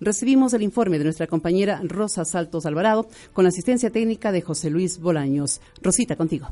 [0.00, 4.70] recibimos el informe de nuestra compañera Rosa Saltos Alvarado con la asistencia técnica de José
[4.70, 5.60] Luis Bolaños.
[5.82, 6.48] Rosita, contigo.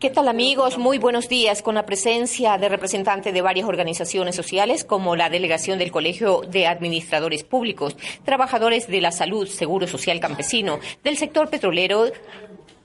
[0.00, 0.78] ¿Qué tal amigos?
[0.78, 1.60] Muy buenos días.
[1.60, 6.66] Con la presencia de representantes de varias organizaciones sociales como la delegación del Colegio de
[6.66, 12.06] Administradores Públicos, trabajadores de la salud, Seguro Social Campesino, del sector petrolero,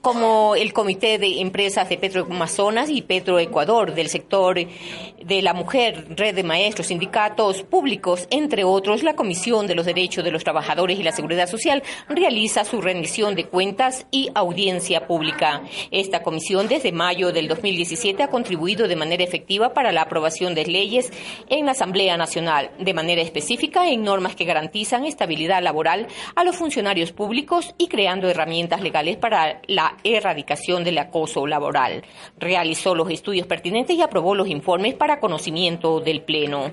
[0.06, 6.36] como el Comité de Empresas de Petroamazonas y Petroecuador, del sector de la mujer, red
[6.36, 11.02] de maestros, sindicatos públicos, entre otros, la Comisión de los Derechos de los Trabajadores y
[11.02, 15.64] la Seguridad Social realiza su rendición de cuentas y audiencia pública.
[15.90, 20.68] Esta comisión desde mayo del 2017 ha contribuido de manera efectiva para la aprobación de
[20.68, 21.12] leyes
[21.50, 26.56] en la Asamblea Nacional, de manera específica en normas que garantizan estabilidad laboral a los
[26.56, 32.04] funcionarios públicos y creando herramientas legales para la erradicación del acoso laboral.
[32.40, 36.72] Realizó los estudios pertinentes y aprobó los informes para conocimiento del Pleno.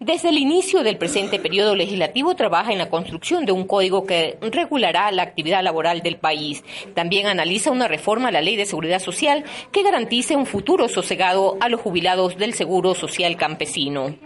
[0.00, 4.38] Desde el inicio del presente periodo legislativo trabaja en la construcción de un código que
[4.40, 6.64] regulará la actividad laboral del país.
[6.94, 11.56] También analiza una reforma a la Ley de Seguridad Social que garantice un futuro sosegado
[11.60, 14.16] a los jubilados del Seguro Social Campesino.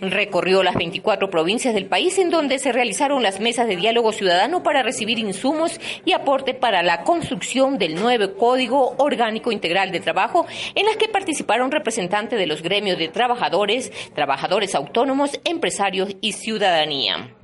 [0.00, 4.62] Recorrió las 24 provincias del país en donde se realizaron las mesas de diálogo ciudadano
[4.62, 10.00] para recibir insumos y aporte para la construcción de el nuevo Código Orgánico Integral de
[10.00, 16.32] Trabajo, en las que participaron representantes de los gremios de trabajadores, trabajadores autónomos, empresarios y
[16.32, 17.35] ciudadanía.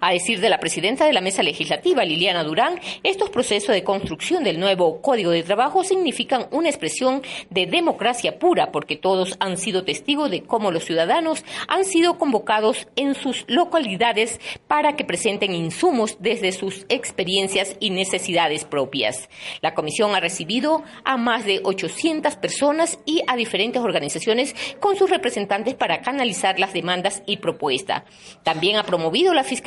[0.00, 4.44] A decir de la presidenta de la mesa legislativa, Liliana Durán, estos procesos de construcción
[4.44, 9.84] del nuevo Código de Trabajo significan una expresión de democracia pura, porque todos han sido
[9.84, 16.16] testigos de cómo los ciudadanos han sido convocados en sus localidades para que presenten insumos
[16.20, 19.28] desde sus experiencias y necesidades propias.
[19.60, 25.10] La comisión ha recibido a más de 800 personas y a diferentes organizaciones con sus
[25.10, 28.02] representantes para canalizar las demandas y propuestas.
[28.42, 29.65] También ha promovido la fiscalización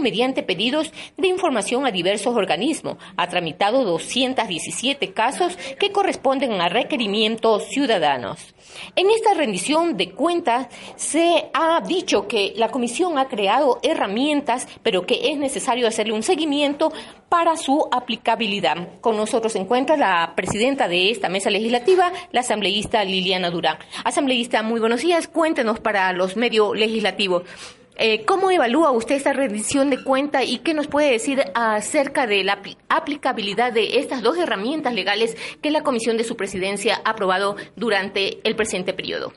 [0.00, 2.96] mediante pedidos de información a diversos organismos.
[3.16, 8.54] Ha tramitado 217 casos que corresponden a requerimientos ciudadanos.
[8.96, 15.06] En esta rendición de cuentas se ha dicho que la Comisión ha creado herramientas, pero
[15.06, 16.92] que es necesario hacerle un seguimiento
[17.28, 19.00] para su aplicabilidad.
[19.00, 23.78] Con nosotros se encuentra la presidenta de esta mesa legislativa, la asambleísta Liliana Durán.
[24.04, 25.28] Asambleísta, muy buenos días.
[25.28, 27.42] Cuéntenos para los medios legislativos.
[27.96, 32.42] Eh, ¿Cómo evalúa usted esta rendición de cuenta y qué nos puede decir acerca de
[32.42, 37.56] la aplicabilidad de estas dos herramientas legales que la Comisión de su Presidencia ha aprobado
[37.76, 39.32] durante el presente periodo?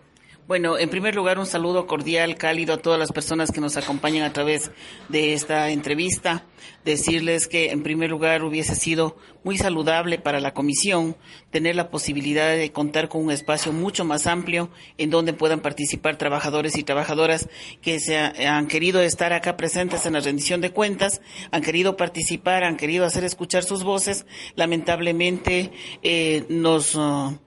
[0.47, 4.23] Bueno, en primer lugar, un saludo cordial, cálido a todas las personas que nos acompañan
[4.23, 4.71] a través
[5.09, 6.45] de esta entrevista.
[6.85, 11.17] Decirles que, en primer lugar, hubiese sido muy saludable para la comisión
[11.51, 16.17] tener la posibilidad de contar con un espacio mucho más amplio en donde puedan participar
[16.17, 17.49] trabajadores y trabajadoras
[17.81, 21.19] que se han querido estar acá presentes en la rendición de cuentas,
[21.51, 24.25] han querido participar, han querido hacer escuchar sus voces.
[24.55, 26.95] Lamentablemente, eh, nos.
[26.95, 27.37] Uh,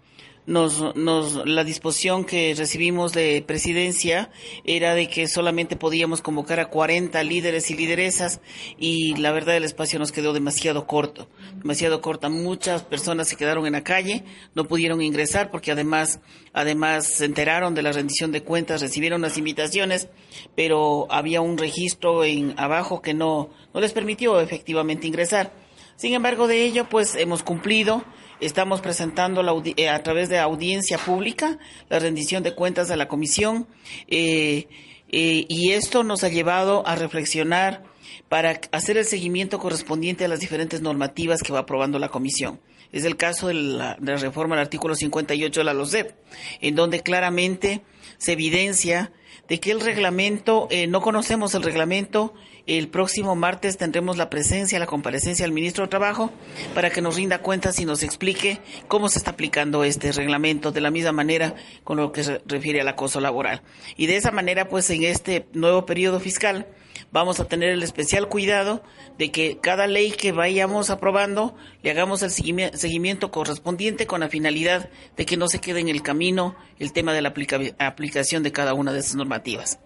[0.47, 4.31] nos, nos, la disposición que recibimos de presidencia
[4.65, 8.41] era de que solamente podíamos convocar a 40 líderes y lideresas
[8.79, 12.29] y la verdad el espacio nos quedó demasiado corto, demasiado corta.
[12.29, 14.25] Muchas personas se quedaron en la calle,
[14.55, 16.21] no pudieron ingresar porque además,
[16.53, 20.09] además se enteraron de la rendición de cuentas, recibieron las invitaciones,
[20.57, 25.53] pero había un registro en abajo que no, no les permitió efectivamente ingresar.
[25.97, 28.03] Sin embargo, de ello, pues hemos cumplido
[28.41, 29.43] Estamos presentando
[29.77, 31.59] eh, a través de audiencia pública
[31.91, 33.67] la rendición de cuentas de la comisión
[34.09, 34.67] eh,
[35.11, 37.83] eh, y esto nos ha llevado a reflexionar
[38.31, 42.61] para hacer el seguimiento correspondiente a las diferentes normativas que va aprobando la comisión.
[42.93, 46.15] Es el caso de la, de la reforma del artículo 58 de la LOCEP,
[46.63, 47.83] en donde claramente
[48.17, 49.13] se evidencia
[49.49, 52.35] de que el reglamento, no conocemos el reglamento
[52.67, 56.31] el próximo martes tendremos la presencia, la comparecencia del ministro de Trabajo
[56.75, 60.81] para que nos rinda cuentas y nos explique cómo se está aplicando este reglamento de
[60.81, 61.55] la misma manera
[61.85, 63.63] con lo que se refiere al acoso laboral.
[63.97, 66.69] Y de esa manera, pues en este nuevo periodo fiscal
[67.13, 68.83] vamos a tener el especial cuidado
[69.19, 74.91] de que cada ley que vayamos aprobando le hagamos el seguimiento correspondiente con la finalidad
[75.17, 77.35] de que no se quede en el camino el tema de la
[77.79, 79.79] aplicación de cada una de esas normativas.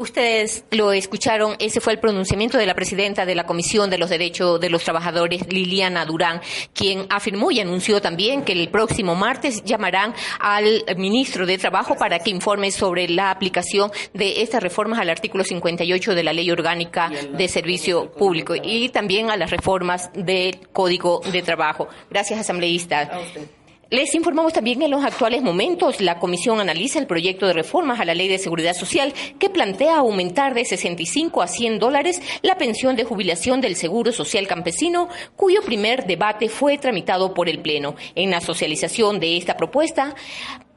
[0.00, 4.08] Ustedes lo escucharon, ese fue el pronunciamiento de la presidenta de la Comisión de los
[4.08, 6.40] Derechos de los Trabajadores, Liliana Durán,
[6.72, 12.18] quien afirmó y anunció también que el próximo martes llamarán al ministro de Trabajo para
[12.20, 17.10] que informe sobre la aplicación de estas reformas al artículo 58 de la Ley Orgánica
[17.10, 21.88] de Servicio Público y también a las reformas del Código de Trabajo.
[22.08, 23.20] Gracias, asambleísta.
[23.90, 28.04] Les informamos también en los actuales momentos, la Comisión analiza el proyecto de reformas a
[28.04, 32.94] la Ley de Seguridad Social que plantea aumentar de 65 a 100 dólares la pensión
[32.94, 37.96] de jubilación del Seguro Social Campesino, cuyo primer debate fue tramitado por el Pleno.
[38.14, 40.14] En la socialización de esta propuesta,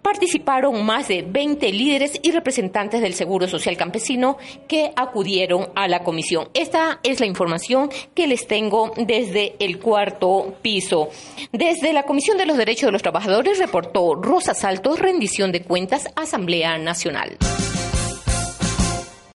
[0.04, 6.04] participaron más de 20 líderes y representantes del Seguro Social Campesino que acudieron a la
[6.04, 6.50] comisión.
[6.54, 11.10] Esta es la información que les tengo desde el cuarto piso.
[11.52, 16.08] Desde la Comisión de los Derechos de los Trabajadores reportó Rosa Saltos, rendición de cuentas,
[16.16, 17.38] Asamblea Nacional.